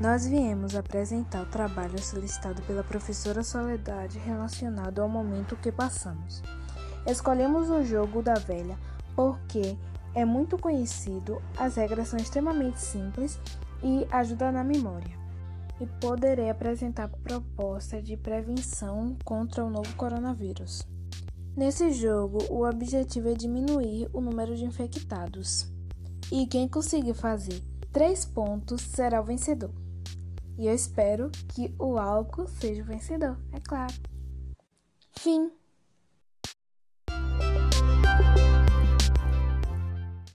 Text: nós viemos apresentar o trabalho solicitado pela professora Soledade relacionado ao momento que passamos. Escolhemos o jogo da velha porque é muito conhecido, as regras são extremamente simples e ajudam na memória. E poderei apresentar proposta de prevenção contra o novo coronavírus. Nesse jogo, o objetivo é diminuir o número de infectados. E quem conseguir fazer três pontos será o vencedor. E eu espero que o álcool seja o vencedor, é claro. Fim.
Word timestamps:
nós 0.00 0.26
viemos 0.26 0.74
apresentar 0.74 1.42
o 1.42 1.46
trabalho 1.46 2.02
solicitado 2.02 2.60
pela 2.62 2.82
professora 2.82 3.44
Soledade 3.44 4.18
relacionado 4.18 5.00
ao 5.00 5.08
momento 5.08 5.56
que 5.56 5.70
passamos. 5.70 6.42
Escolhemos 7.06 7.70
o 7.70 7.84
jogo 7.84 8.20
da 8.20 8.34
velha 8.34 8.76
porque 9.14 9.76
é 10.14 10.24
muito 10.24 10.58
conhecido, 10.58 11.40
as 11.56 11.76
regras 11.76 12.08
são 12.08 12.18
extremamente 12.18 12.80
simples 12.80 13.38
e 13.82 14.06
ajudam 14.10 14.50
na 14.50 14.64
memória. 14.64 15.16
E 15.80 15.86
poderei 16.00 16.50
apresentar 16.50 17.08
proposta 17.08 18.02
de 18.02 18.16
prevenção 18.16 19.16
contra 19.24 19.64
o 19.64 19.70
novo 19.70 19.94
coronavírus. 19.94 20.82
Nesse 21.56 21.92
jogo, 21.92 22.38
o 22.50 22.66
objetivo 22.66 23.28
é 23.28 23.34
diminuir 23.34 24.08
o 24.12 24.20
número 24.20 24.56
de 24.56 24.64
infectados. 24.64 25.72
E 26.32 26.46
quem 26.46 26.66
conseguir 26.66 27.14
fazer 27.14 27.62
três 27.92 28.24
pontos 28.24 28.82
será 28.82 29.20
o 29.20 29.24
vencedor. 29.24 29.83
E 30.56 30.66
eu 30.66 30.74
espero 30.74 31.30
que 31.48 31.74
o 31.78 31.98
álcool 31.98 32.46
seja 32.46 32.82
o 32.82 32.86
vencedor, 32.86 33.36
é 33.52 33.60
claro. 33.60 33.94
Fim. 35.12 35.50